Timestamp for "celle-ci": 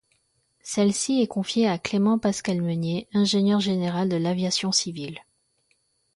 0.63-1.21